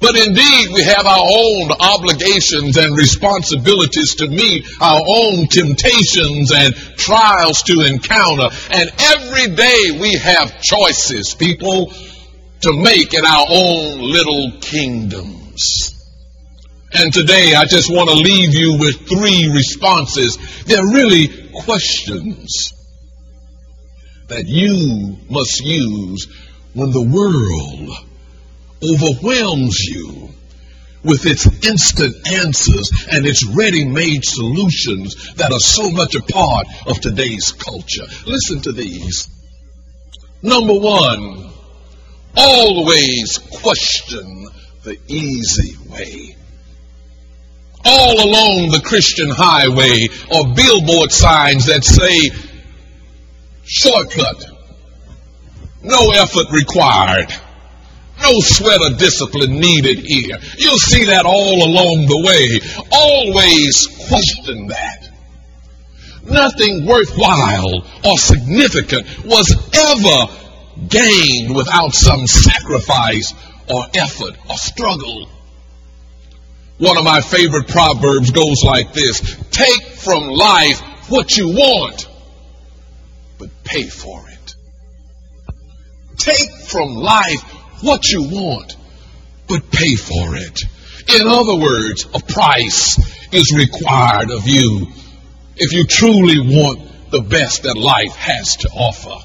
But 0.00 0.16
indeed, 0.16 0.68
we 0.72 0.82
have 0.82 1.06
our 1.06 1.24
own 1.24 1.70
obligations 1.72 2.76
and 2.78 2.96
responsibilities 2.96 4.16
to 4.16 4.28
meet, 4.28 4.66
our 4.80 5.00
own 5.06 5.46
temptations 5.46 6.52
and 6.52 6.74
trials 6.74 7.62
to 7.64 7.80
encounter. 7.82 8.48
And 8.70 8.92
every 8.98 9.54
day 9.54 9.98
we 10.00 10.14
have 10.14 10.60
choices, 10.60 11.34
people, 11.34 11.92
to 12.62 12.72
make 12.72 13.12
in 13.12 13.24
our 13.26 13.46
own 13.48 14.00
little 14.00 14.52
kingdoms. 14.60 15.90
And 16.92 17.12
today 17.12 17.54
I 17.54 17.64
just 17.64 17.90
want 17.90 18.08
to 18.08 18.16
leave 18.16 18.54
you 18.54 18.78
with 18.78 19.06
three 19.06 19.50
responses. 19.54 20.38
They're 20.64 20.86
really 20.86 21.50
questions 21.52 22.73
that 24.34 24.48
you 24.48 25.16
must 25.30 25.60
use 25.60 26.26
when 26.72 26.90
the 26.90 27.00
world 27.00 27.88
overwhelms 28.82 29.78
you 29.84 30.28
with 31.04 31.24
its 31.24 31.46
instant 31.64 32.16
answers 32.26 33.06
and 33.12 33.26
its 33.26 33.46
ready 33.46 33.84
made 33.84 34.24
solutions 34.24 35.34
that 35.34 35.52
are 35.52 35.60
so 35.60 35.88
much 35.88 36.16
a 36.16 36.22
part 36.22 36.66
of 36.88 37.00
today's 37.00 37.52
culture. 37.52 38.06
Listen 38.26 38.60
to 38.62 38.72
these. 38.72 39.28
Number 40.42 40.74
one, 40.74 41.52
always 42.36 43.38
question 43.38 44.48
the 44.82 44.98
easy 45.06 45.76
way. 45.88 46.36
All 47.84 48.14
along 48.14 48.70
the 48.70 48.82
Christian 48.84 49.28
highway 49.30 50.08
are 50.32 50.54
billboard 50.54 51.12
signs 51.12 51.66
that 51.66 51.84
say, 51.84 52.30
shortcut, 53.64 54.46
no 55.82 56.10
effort 56.12 56.50
required. 56.50 57.32
No 58.22 58.32
sweat 58.40 58.80
or 58.80 58.96
discipline 58.96 59.58
needed 59.58 59.98
here. 59.98 60.38
You'll 60.56 60.78
see 60.78 61.06
that 61.06 61.26
all 61.26 61.64
along 61.64 62.06
the 62.06 62.22
way. 62.24 62.60
Always 62.92 63.86
question 64.08 64.68
that. 64.68 65.10
Nothing 66.24 66.86
worthwhile 66.86 67.84
or 68.04 68.16
significant 68.16 69.06
was 69.24 69.50
ever 69.74 70.88
gained 70.88 71.54
without 71.54 71.92
some 71.92 72.26
sacrifice 72.26 73.34
or 73.68 73.84
effort 73.94 74.36
or 74.48 74.56
struggle. 74.56 75.28
One 76.78 76.96
of 76.96 77.04
my 77.04 77.20
favorite 77.20 77.68
proverbs 77.68 78.30
goes 78.30 78.62
like 78.64 78.92
this 78.92 79.20
Take 79.50 79.82
from 79.82 80.28
life 80.28 80.80
what 81.10 81.36
you 81.36 81.48
want, 81.48 82.08
but 83.44 83.64
pay 83.64 83.82
for 83.82 84.24
it. 84.30 84.54
Take 86.16 86.50
from 86.50 86.94
life 86.94 87.42
what 87.82 88.10
you 88.10 88.22
want, 88.22 88.76
but 89.46 89.70
pay 89.70 89.96
for 89.96 90.34
it. 90.36 90.62
In 91.20 91.26
other 91.26 91.56
words, 91.56 92.06
a 92.14 92.20
price 92.20 92.98
is 93.34 93.54
required 93.54 94.30
of 94.30 94.48
you 94.48 94.86
if 95.56 95.74
you 95.74 95.84
truly 95.84 96.40
want 96.40 97.10
the 97.10 97.20
best 97.20 97.64
that 97.64 97.76
life 97.76 98.16
has 98.16 98.56
to 98.56 98.68
offer. 98.70 99.22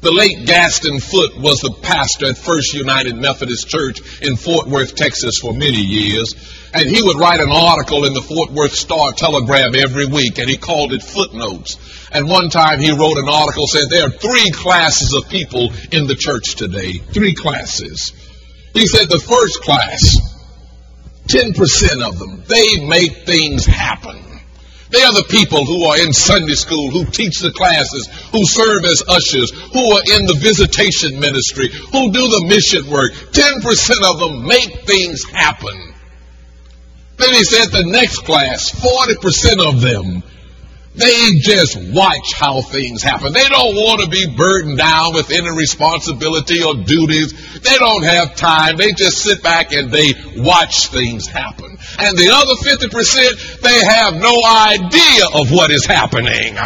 The 0.00 0.12
late 0.12 0.46
Gaston 0.46 1.00
Foote 1.00 1.36
was 1.38 1.60
the 1.60 1.72
pastor 1.72 2.26
at 2.26 2.38
First 2.38 2.72
United 2.72 3.16
Methodist 3.16 3.68
Church 3.68 4.22
in 4.22 4.36
Fort 4.36 4.68
Worth, 4.68 4.94
Texas 4.94 5.38
for 5.38 5.52
many 5.52 5.80
years. 5.80 6.36
And 6.72 6.88
he 6.88 7.02
would 7.02 7.18
write 7.18 7.40
an 7.40 7.50
article 7.50 8.04
in 8.04 8.14
the 8.14 8.22
Fort 8.22 8.52
Worth 8.52 8.74
Star 8.74 9.10
Telegram 9.10 9.74
every 9.74 10.06
week, 10.06 10.38
and 10.38 10.48
he 10.48 10.56
called 10.56 10.92
it 10.92 11.02
Footnotes. 11.02 11.78
And 12.12 12.28
one 12.28 12.48
time 12.48 12.78
he 12.78 12.92
wrote 12.92 13.18
an 13.18 13.28
article 13.28 13.66
saying 13.66 13.88
there 13.90 14.06
are 14.06 14.10
three 14.10 14.52
classes 14.52 15.14
of 15.14 15.28
people 15.28 15.72
in 15.90 16.06
the 16.06 16.14
church 16.14 16.54
today. 16.54 16.98
Three 16.98 17.34
classes. 17.34 18.12
He 18.74 18.86
said 18.86 19.08
the 19.08 19.18
first 19.18 19.62
class, 19.62 20.14
10% 21.26 22.06
of 22.06 22.20
them, 22.20 22.44
they 22.46 22.86
make 22.86 23.26
things 23.26 23.66
happen. 23.66 24.27
They 24.90 25.02
are 25.02 25.12
the 25.12 25.26
people 25.28 25.64
who 25.64 25.84
are 25.84 25.98
in 26.00 26.12
Sunday 26.12 26.54
school, 26.54 26.90
who 26.90 27.04
teach 27.04 27.40
the 27.40 27.52
classes, 27.52 28.08
who 28.32 28.44
serve 28.44 28.84
as 28.84 29.02
ushers, 29.06 29.50
who 29.50 29.84
are 29.92 30.02
in 30.16 30.26
the 30.26 30.38
visitation 30.40 31.20
ministry, 31.20 31.68
who 31.68 32.10
do 32.10 32.24
the 32.28 32.44
mission 32.48 32.90
work. 32.90 33.12
10% 33.12 33.64
of 34.04 34.20
them 34.20 34.46
make 34.46 34.86
things 34.86 35.24
happen. 35.24 35.94
Then 37.16 37.34
he 37.34 37.44
said 37.44 37.68
the 37.70 37.84
next 37.84 38.24
class, 38.24 38.70
40% 38.70 39.66
of 39.66 39.80
them 39.80 40.22
they 40.98 41.38
just 41.38 41.78
watch 41.92 42.34
how 42.34 42.60
things 42.60 43.02
happen. 43.02 43.32
They 43.32 43.48
don't 43.48 43.74
want 43.76 44.02
to 44.02 44.08
be 44.08 44.26
burdened 44.36 44.78
down 44.78 45.14
with 45.14 45.30
any 45.30 45.50
responsibility 45.56 46.62
or 46.62 46.74
duties. 46.74 47.60
They 47.60 47.76
don't 47.78 48.04
have 48.04 48.34
time. 48.34 48.76
They 48.76 48.92
just 48.92 49.18
sit 49.18 49.42
back 49.42 49.72
and 49.72 49.90
they 49.90 50.12
watch 50.36 50.88
things 50.88 51.26
happen. 51.26 51.78
And 51.98 52.18
the 52.18 52.30
other 52.30 52.54
50%, 52.54 53.60
they 53.60 53.84
have 53.84 54.14
no 54.14 54.34
idea 54.44 55.26
of 55.34 55.52
what 55.52 55.70
is 55.70 55.86
happening. 55.86 56.56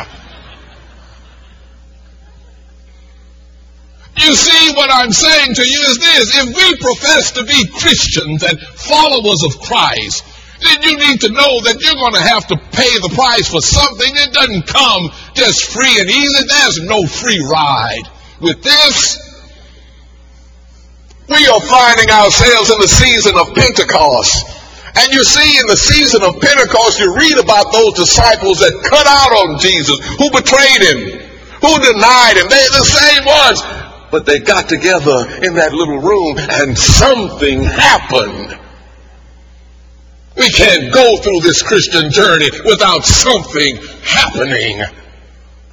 You 4.17 4.35
see, 4.35 4.75
what 4.75 4.91
I'm 4.93 5.11
saying 5.11 5.55
to 5.55 5.62
you 5.62 5.81
is 5.89 5.99
this. 5.99 6.37
If 6.37 6.57
we 6.57 6.77
profess 6.77 7.33
to 7.33 7.45
be 7.45 7.67
Christians 7.69 8.43
and 8.43 8.61
followers 8.61 9.43
of 9.45 9.61
Christ, 9.61 10.25
then 10.64 10.83
you 10.83 10.95
need 10.99 11.21
to 11.23 11.31
know 11.31 11.61
that 11.66 11.78
you're 11.81 11.99
going 11.99 12.14
to 12.14 12.26
have 12.26 12.47
to 12.49 12.57
pay 12.73 12.92
the 13.02 13.12
price 13.14 13.50
for 13.50 13.61
something. 13.61 14.11
It 14.14 14.33
doesn't 14.33 14.66
come 14.66 15.11
just 15.35 15.71
free 15.71 16.00
and 16.00 16.09
easy. 16.09 16.47
There's 16.47 16.81
no 16.83 17.07
free 17.07 17.40
ride. 17.50 18.07
With 18.40 18.62
this, 18.62 19.23
we 21.28 21.47
are 21.47 21.61
finding 21.61 22.11
ourselves 22.11 22.71
in 22.71 22.78
the 22.81 22.90
season 22.90 23.38
of 23.38 23.54
Pentecost. 23.54 24.52
And 24.95 25.12
you 25.12 25.25
see, 25.25 25.59
in 25.61 25.66
the 25.66 25.76
season 25.76 26.23
of 26.23 26.37
Pentecost, 26.40 27.00
you 27.00 27.16
read 27.16 27.38
about 27.38 27.73
those 27.73 27.95
disciples 27.95 28.61
that 28.61 28.76
cut 28.85 29.07
out 29.09 29.33
on 29.49 29.59
Jesus, 29.59 29.97
who 30.21 30.28
betrayed 30.28 30.83
him, 30.85 31.00
who 31.64 31.73
denied 31.81 32.37
him. 32.37 32.47
They're 32.52 32.76
the 32.76 32.85
same 32.85 33.25
ones. 33.25 33.62
But 34.11 34.26
they 34.26 34.40
got 34.40 34.69
together 34.69 35.25
in 35.40 35.54
that 35.57 35.73
little 35.73 35.97
room 35.97 36.37
and 36.37 36.76
something 36.76 37.64
happened. 37.64 38.62
We 40.37 40.49
can't 40.51 40.93
go 40.93 41.17
through 41.19 41.41
this 41.41 41.62
Christian 41.62 42.11
journey 42.11 42.51
without 42.65 43.05
something 43.05 43.77
happening. 44.03 44.83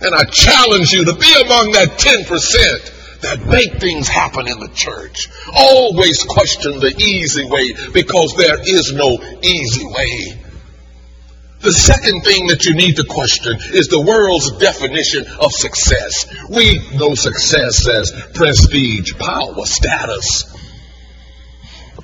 And 0.02 0.16
I 0.16 0.24
challenge 0.26 0.92
you 0.92 1.06
to 1.06 1.14
be 1.14 1.34
among 1.42 1.72
that 1.74 1.98
10% 1.98 3.22
that 3.22 3.46
make 3.46 3.82
things 3.82 4.08
happen 4.08 4.48
in 4.48 4.60
the 4.60 4.70
church. 4.70 5.28
Always 5.54 6.24
question 6.24 6.80
the 6.80 6.96
easy 6.98 7.46
way 7.46 7.74
because 7.94 8.36
there 8.38 8.60
is 8.62 8.94
no 8.94 9.18
easy 9.42 9.86
way. 9.86 10.40
The 11.62 11.74
second 11.74 12.22
thing 12.22 12.48
that 12.48 12.64
you 12.64 12.74
need 12.74 12.96
to 12.96 13.04
question 13.04 13.58
is 13.74 13.90
the 13.90 14.00
world's 14.00 14.52
definition 14.60 15.26
of 15.42 15.52
success. 15.52 16.26
We 16.50 16.80
know 16.98 17.16
success 17.16 17.86
as 17.90 18.12
prestige, 18.34 19.18
power, 19.20 19.66
status. 19.66 20.56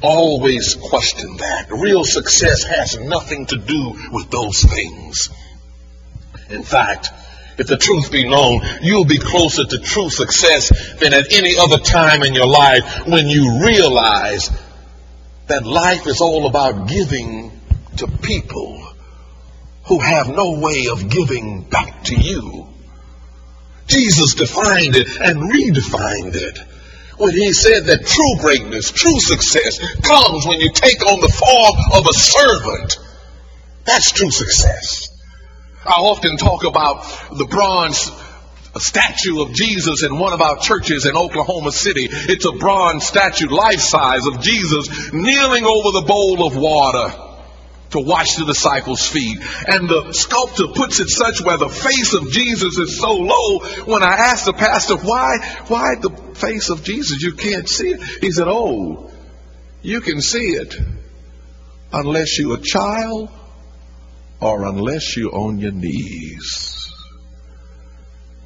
Always 0.06 0.76
question 0.76 1.38
that. 1.38 1.72
Real 1.72 2.04
success 2.04 2.64
has 2.64 3.00
nothing 3.00 3.48
to 3.48 3.58
do 3.58 4.00
with 4.12 4.30
those 4.30 4.62
things. 4.62 5.30
In 6.48 6.62
fact, 6.62 7.10
if 7.58 7.66
the 7.66 7.78
truth 7.78 8.12
be 8.12 8.30
known, 8.30 8.62
you'll 8.84 9.06
be 9.06 9.18
closer 9.18 9.66
to 9.66 9.80
true 9.80 10.12
success 10.12 10.98
than 11.00 11.16
at 11.16 11.34
any 11.34 11.58
other 11.58 11.80
time 11.80 12.22
in 12.22 12.36
your 12.36 12.46
life 12.46 13.08
when 13.08 13.28
you 13.28 13.66
realize 13.66 14.52
that 15.48 15.66
life 15.66 16.06
is 16.06 16.22
all 16.22 16.46
about 16.46 16.88
giving 16.88 17.60
to 17.98 18.08
people 18.08 18.88
who 19.88 20.00
have 20.00 20.28
no 20.30 20.60
way 20.60 20.88
of 20.91 21.10
giving 21.10 21.63
back 21.63 22.04
to 22.04 22.15
you. 22.15 22.68
Jesus 23.88 24.36
defined 24.36 24.96
it 24.96 25.08
and 25.20 25.52
redefined 25.52 26.36
it 26.36 26.60
when 27.17 27.32
he 27.32 27.54
said 27.54 27.86
that 27.86 28.06
true 28.06 28.36
greatness, 28.39 28.91
true 28.91 29.19
success 29.19 29.80
comes 30.01 30.45
when 30.45 30.60
you 30.60 30.71
take 30.71 31.06
on 31.06 31.21
the 31.21 31.30
form 31.30 31.75
of 31.93 32.08
a 32.08 32.13
servant. 32.13 32.99
That's 33.86 34.12
true 34.12 34.32
success. 34.32 35.10
I 35.86 36.01
often 36.01 36.38
talk 36.38 36.63
about 36.63 37.04
the 37.38 37.45
bronze 37.45 38.12
statue 38.78 39.41
of 39.41 39.54
Jesus 39.54 40.04
in 40.04 40.17
one 40.17 40.34
of 40.34 40.41
our 40.41 40.58
churches 40.58 41.06
in 41.06 41.15
Oklahoma 41.15 41.71
City. 41.71 42.08
It's 42.10 42.45
a 42.45 42.51
bronze 42.51 43.06
statue, 43.06 43.47
life 43.47 43.80
size, 43.80 44.25
of 44.25 44.41
Jesus 44.41 45.13
kneeling 45.13 45.65
over 45.65 45.91
the 45.91 46.06
bowl 46.06 46.45
of 46.45 46.58
water 46.58 47.25
to 47.95 48.01
wash 48.01 48.36
the 48.36 48.45
disciples' 48.45 49.08
feet. 49.08 49.39
And 49.67 49.89
the 49.89 50.12
sculptor 50.12 50.67
puts 50.67 50.99
it 50.99 51.10
such 51.10 51.41
where 51.41 51.58
the 51.58 51.69
face 51.69 52.13
of 52.13 52.29
Jesus 52.31 52.77
is 52.77 52.99
so 52.99 53.13
low. 53.13 53.60
When 53.86 54.03
I 54.03 54.13
asked 54.13 54.45
the 54.45 54.53
pastor, 54.53 54.97
why, 54.97 55.38
why 55.67 55.95
the 56.01 56.12
face 56.36 56.69
of 56.69 56.84
Jesus? 56.84 57.21
You 57.21 57.34
can't 57.34 57.67
see 57.67 57.89
it. 57.89 58.01
He 58.21 58.31
said, 58.31 58.47
oh, 58.47 59.10
you 59.81 60.01
can 60.01 60.21
see 60.21 60.55
it 60.55 60.75
unless 61.93 62.38
you're 62.38 62.58
a 62.58 62.62
child 62.62 63.29
or 64.41 64.65
unless 64.65 65.15
you're 65.15 65.34
on 65.34 65.60
your 65.60 65.71
knees. 65.71 66.91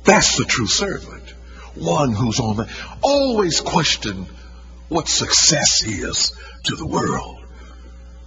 That's 0.04 0.38
the 0.38 0.46
true 0.46 0.68
servant. 0.68 1.30
One 1.76 2.12
who's 2.12 2.40
on 2.40 2.58
the, 2.58 2.70
always 3.02 3.62
question 3.62 4.26
what 4.90 5.08
success 5.08 5.84
is 5.86 6.34
to 6.66 6.76
the 6.76 6.86
world. 6.86 7.46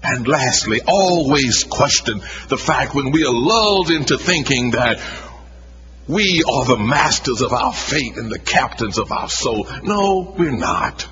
And 0.02 0.26
lastly, 0.26 0.80
always 0.86 1.64
question 1.64 2.20
the 2.48 2.58
fact 2.58 2.94
when 2.94 3.12
we 3.12 3.24
are 3.24 3.32
lulled 3.32 3.90
into 3.90 4.18
thinking 4.18 4.72
that 4.72 5.00
we 6.08 6.42
are 6.42 6.64
the 6.64 6.78
masters 6.78 7.40
of 7.40 7.52
our 7.52 7.72
fate 7.72 8.16
and 8.16 8.30
the 8.30 8.38
captains 8.38 8.98
of 8.98 9.12
our 9.12 9.28
soul. 9.28 9.68
No, 9.84 10.34
we're 10.36 10.50
not. 10.50 11.06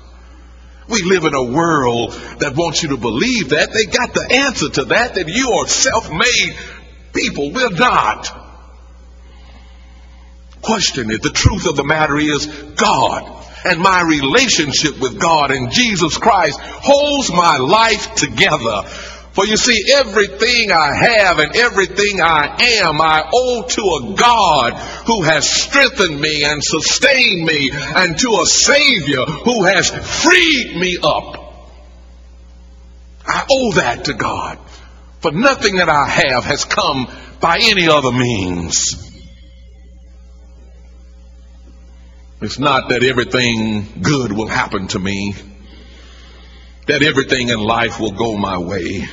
We 0.89 1.03
live 1.03 1.23
in 1.23 1.33
a 1.33 1.43
world 1.53 2.11
that 2.39 2.53
wants 2.55 2.83
you 2.83 2.89
to 2.89 2.97
believe 2.97 3.49
that. 3.49 3.71
They 3.71 3.85
got 3.85 4.13
the 4.13 4.27
answer 4.29 4.69
to 4.69 4.85
that, 4.85 5.15
that 5.15 5.29
you 5.29 5.51
are 5.53 5.67
self-made 5.67 6.57
people. 7.13 7.53
We're 7.53 7.69
not. 7.69 8.29
Question 10.61 11.09
it. 11.11 11.21
The 11.21 11.29
truth 11.29 11.65
of 11.67 11.77
the 11.77 11.85
matter 11.85 12.17
is 12.17 12.45
God 12.75 13.40
and 13.65 13.79
my 13.79 14.01
relationship 14.01 14.99
with 14.99 15.19
God 15.19 15.51
and 15.51 15.71
Jesus 15.71 16.17
Christ 16.17 16.59
holds 16.61 17.31
my 17.31 17.57
life 17.57 18.15
together. 18.15 18.83
For 19.33 19.45
you 19.45 19.55
see, 19.55 19.93
everything 19.93 20.71
I 20.71 20.93
have 20.93 21.39
and 21.39 21.55
everything 21.55 22.21
I 22.21 22.57
am, 22.83 22.99
I 22.99 23.23
owe 23.33 23.63
to 23.65 23.81
a 23.81 24.15
God 24.15 24.73
who 25.07 25.23
has 25.23 25.49
strengthened 25.49 26.19
me 26.19 26.43
and 26.43 26.61
sustained 26.61 27.45
me, 27.45 27.71
and 27.71 28.17
to 28.19 28.39
a 28.41 28.45
Savior 28.45 29.23
who 29.23 29.63
has 29.63 29.89
freed 29.89 30.75
me 30.75 30.97
up. 31.01 31.37
I 33.25 33.45
owe 33.49 33.71
that 33.75 34.05
to 34.05 34.13
God. 34.13 34.59
For 35.21 35.31
nothing 35.31 35.77
that 35.77 35.87
I 35.87 36.07
have 36.07 36.43
has 36.43 36.65
come 36.65 37.07
by 37.39 37.59
any 37.61 37.87
other 37.87 38.11
means. 38.11 39.10
It's 42.41 42.57
not 42.57 42.89
that 42.89 43.03
everything 43.03 44.01
good 44.01 44.31
will 44.31 44.47
happen 44.47 44.87
to 44.87 44.99
me, 44.99 45.35
that 46.87 47.03
everything 47.03 47.49
in 47.49 47.59
life 47.59 47.99
will 47.99 48.13
go 48.13 48.35
my 48.35 48.57
way. 48.57 49.07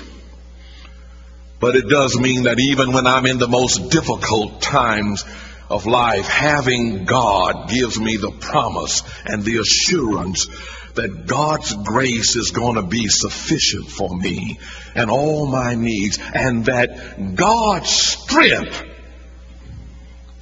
But 1.60 1.76
it 1.76 1.90
does 1.90 2.18
mean 2.18 2.44
that 2.44 2.58
even 2.58 2.94
when 2.94 3.06
I'm 3.06 3.26
in 3.26 3.36
the 3.36 3.46
most 3.46 3.90
difficult 3.90 4.62
times 4.62 5.26
of 5.68 5.84
life, 5.84 6.26
having 6.26 7.04
God 7.04 7.68
gives 7.68 8.00
me 8.00 8.16
the 8.16 8.30
promise 8.30 9.02
and 9.26 9.44
the 9.44 9.58
assurance 9.58 10.46
that 10.94 11.26
God's 11.26 11.74
grace 11.84 12.34
is 12.34 12.50
going 12.50 12.76
to 12.76 12.82
be 12.82 13.08
sufficient 13.08 13.90
for 13.90 14.16
me 14.16 14.58
and 14.94 15.10
all 15.10 15.44
my 15.44 15.74
needs, 15.74 16.18
and 16.32 16.64
that 16.64 17.34
God's 17.34 17.90
strength 17.90 18.84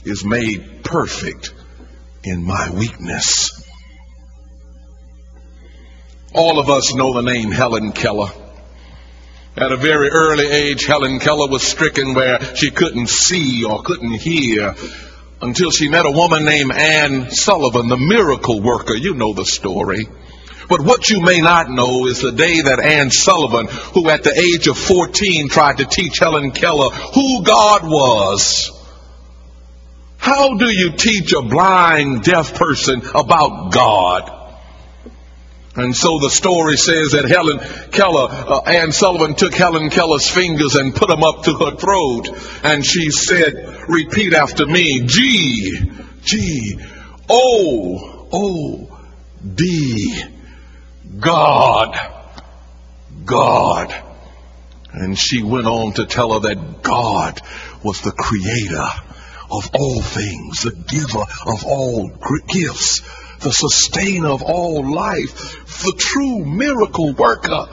is 0.04 0.24
made 0.24 0.84
perfect 0.84 1.52
in 2.26 2.44
my 2.44 2.70
weakness. 2.70 3.62
All 6.34 6.58
of 6.58 6.68
us 6.68 6.94
know 6.94 7.14
the 7.14 7.22
name 7.22 7.50
Helen 7.50 7.92
Keller. 7.92 8.28
At 9.56 9.72
a 9.72 9.76
very 9.76 10.10
early 10.10 10.46
age, 10.48 10.84
Helen 10.84 11.18
Keller 11.18 11.48
was 11.48 11.62
stricken 11.62 12.14
where 12.14 12.56
she 12.56 12.70
couldn't 12.70 13.08
see 13.08 13.64
or 13.64 13.82
couldn't 13.82 14.20
hear 14.20 14.74
until 15.40 15.70
she 15.70 15.88
met 15.88 16.04
a 16.04 16.10
woman 16.10 16.44
named 16.44 16.72
Anne 16.72 17.30
Sullivan, 17.30 17.88
the 17.88 17.96
miracle 17.96 18.60
worker. 18.60 18.94
You 18.94 19.14
know 19.14 19.32
the 19.32 19.46
story. 19.46 20.06
But 20.68 20.82
what 20.82 21.08
you 21.08 21.20
may 21.20 21.40
not 21.40 21.70
know 21.70 22.06
is 22.06 22.20
the 22.20 22.32
day 22.32 22.60
that 22.60 22.80
Anne 22.84 23.10
Sullivan, 23.10 23.68
who 23.94 24.10
at 24.10 24.24
the 24.24 24.36
age 24.36 24.66
of 24.66 24.76
14 24.76 25.48
tried 25.48 25.78
to 25.78 25.84
teach 25.84 26.18
Helen 26.18 26.50
Keller 26.50 26.90
who 26.90 27.44
God 27.44 27.84
was. 27.84 28.75
How 30.26 30.54
do 30.54 30.68
you 30.68 30.90
teach 30.90 31.32
a 31.34 31.40
blind, 31.40 32.24
deaf 32.24 32.56
person 32.56 33.00
about 33.14 33.70
God? 33.70 34.58
And 35.76 35.94
so 35.94 36.18
the 36.18 36.30
story 36.30 36.76
says 36.76 37.12
that 37.12 37.26
Helen 37.28 37.60
Keller, 37.92 38.26
uh, 38.28 38.60
Anne 38.62 38.90
Sullivan 38.90 39.36
took 39.36 39.54
Helen 39.54 39.88
Keller's 39.88 40.28
fingers 40.28 40.74
and 40.74 40.92
put 40.92 41.10
them 41.10 41.22
up 41.22 41.44
to 41.44 41.54
her 41.54 41.76
throat. 41.76 42.28
And 42.64 42.84
she 42.84 43.12
said, 43.12 43.84
repeat 43.86 44.32
after 44.32 44.66
me, 44.66 45.02
G, 45.06 45.92
G, 46.24 46.80
O, 47.30 48.28
O, 48.32 48.98
D, 49.54 50.24
God, 51.20 51.96
God. 53.24 53.94
And 54.92 55.16
she 55.16 55.44
went 55.44 55.68
on 55.68 55.92
to 55.92 56.04
tell 56.04 56.32
her 56.32 56.48
that 56.48 56.82
God 56.82 57.40
was 57.84 58.00
the 58.00 58.10
creator 58.10 58.88
of 59.50 59.70
all 59.74 60.00
things, 60.00 60.62
the 60.62 60.72
giver 60.72 61.24
of 61.46 61.64
all 61.64 62.10
gifts 62.48 63.02
the 63.40 63.52
sustainer 63.52 64.28
of 64.28 64.42
all 64.42 64.92
life, 64.92 65.64
the 65.82 65.94
true 65.96 66.44
miracle 66.44 67.12
worker. 67.12 67.68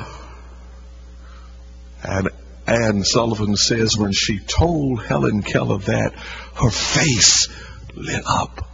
And 2.04 2.30
Anne 2.68 3.04
Sullivan 3.04 3.56
says 3.56 3.98
when 3.98 4.12
she 4.12 4.40
told 4.40 5.04
Helen 5.04 5.42
Keller 5.42 5.80
that, 5.80 6.14
her 6.56 6.70
face 6.70 7.48
lit 7.96 8.24
up. 8.26 8.68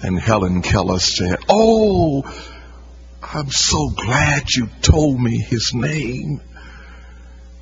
And 0.00 0.18
Helen 0.18 0.62
Keller 0.62 0.98
said, 0.98 1.38
Oh, 1.48 2.22
I'm 3.22 3.50
so 3.50 3.90
glad 3.90 4.44
you 4.50 4.68
told 4.80 5.20
me 5.20 5.38
his 5.38 5.72
name 5.74 6.40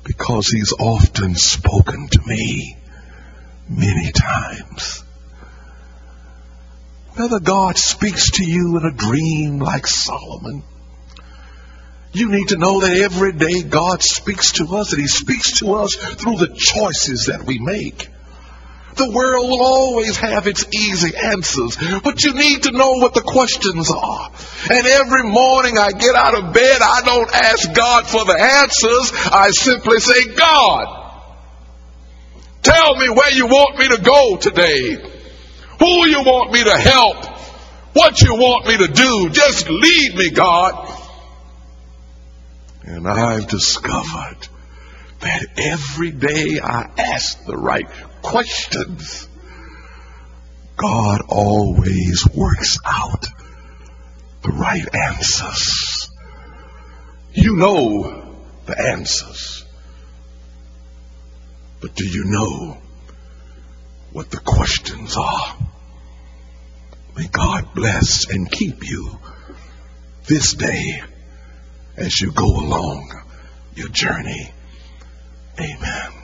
because 0.03 0.47
he's 0.47 0.73
often 0.73 1.35
spoken 1.35 2.07
to 2.07 2.19
me 2.25 2.80
many 3.71 4.11
times. 4.11 5.03
Whether 7.15 7.39
God 7.39 7.77
speaks 7.77 8.31
to 8.31 8.45
you 8.45 8.77
in 8.77 8.85
a 8.85 8.91
dream 8.91 9.59
like 9.59 9.85
Solomon, 9.87 10.63
you 12.13 12.29
need 12.29 12.49
to 12.49 12.57
know 12.57 12.81
that 12.81 12.97
every 12.97 13.33
day 13.33 13.63
God 13.63 14.01
speaks 14.01 14.53
to 14.53 14.75
us 14.75 14.91
and 14.91 15.01
He 15.01 15.07
speaks 15.07 15.59
to 15.59 15.73
us 15.75 15.95
through 15.95 16.37
the 16.37 16.53
choices 16.55 17.27
that 17.27 17.45
we 17.45 17.59
make. 17.59 18.09
The 18.95 19.09
world 19.09 19.49
will 19.49 19.61
always 19.61 20.17
have 20.17 20.47
its 20.47 20.65
easy 20.73 21.15
answers, 21.15 21.77
but 22.03 22.23
you 22.23 22.33
need 22.33 22.63
to 22.63 22.71
know 22.71 22.93
what 22.93 23.13
the 23.13 23.21
questions 23.21 23.89
are. 23.89 24.31
And 24.69 24.85
every 24.85 25.23
morning 25.23 25.77
I 25.77 25.91
get 25.91 26.13
out 26.13 26.35
of 26.35 26.53
bed, 26.53 26.81
I 26.81 27.01
don't 27.05 27.33
ask 27.33 27.73
God 27.73 28.07
for 28.07 28.25
the 28.25 28.37
answers. 28.37 29.11
I 29.31 29.51
simply 29.51 29.99
say, 29.99 30.35
God, 30.35 31.00
tell 32.61 32.95
me 32.95 33.09
where 33.09 33.31
you 33.31 33.47
want 33.47 33.77
me 33.77 33.87
to 33.89 34.01
go 34.01 34.37
today. 34.37 34.95
Who 35.79 36.07
you 36.07 36.21
want 36.23 36.51
me 36.51 36.63
to 36.63 36.77
help. 36.77 37.25
What 37.93 38.21
you 38.21 38.35
want 38.35 38.67
me 38.67 38.77
to 38.77 38.87
do. 38.87 39.29
Just 39.29 39.69
lead 39.69 40.15
me, 40.15 40.29
God. 40.29 40.99
And 42.83 43.07
I've 43.07 43.47
discovered 43.47 44.47
that 45.19 45.45
every 45.57 46.11
day 46.11 46.59
I 46.61 46.89
ask 46.97 47.45
the 47.45 47.57
right 47.57 47.89
questions, 48.21 49.27
God 50.77 51.21
always 51.29 52.27
works 52.35 52.77
out 52.85 53.25
the 54.41 54.51
right 54.51 54.87
answers. 54.95 56.09
You 57.33 57.55
know 57.55 58.35
the 58.65 58.79
answers. 58.79 59.50
But 61.81 61.95
do 61.95 62.05
you 62.05 62.25
know 62.25 62.77
what 64.11 64.29
the 64.29 64.39
questions 64.39 65.17
are? 65.17 65.57
May 67.17 67.27
God 67.27 67.73
bless 67.73 68.29
and 68.29 68.49
keep 68.49 68.87
you 68.87 69.17
this 70.27 70.53
day 70.53 71.01
as 71.97 72.21
you 72.21 72.31
go 72.31 72.45
along 72.45 73.11
your 73.75 73.89
journey. 73.89 74.53
Amen. 75.59 76.20